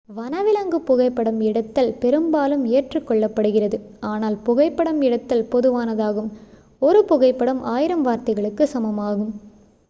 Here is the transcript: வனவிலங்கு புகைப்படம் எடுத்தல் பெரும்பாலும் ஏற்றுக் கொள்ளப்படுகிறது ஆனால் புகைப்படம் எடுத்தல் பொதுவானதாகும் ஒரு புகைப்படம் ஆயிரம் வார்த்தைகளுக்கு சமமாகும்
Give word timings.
வனவிலங்கு 0.09 0.77
புகைப்படம் 0.81 1.39
எடுத்தல் 1.39 1.91
பெரும்பாலும் 1.99 2.63
ஏற்றுக் 2.67 3.05
கொள்ளப்படுகிறது 3.09 3.77
ஆனால் 4.03 4.37
புகைப்படம் 4.43 5.01
எடுத்தல் 5.01 5.47
பொதுவானதாகும் 5.51 6.31
ஒரு 6.81 7.05
புகைப்படம் 7.05 7.61
ஆயிரம் 7.73 8.01
வார்த்தைகளுக்கு 8.01 8.65
சமமாகும் 8.73 9.33